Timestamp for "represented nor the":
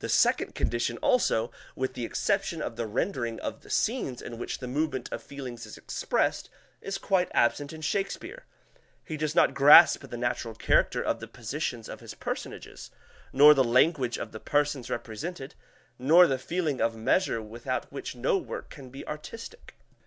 14.90-16.36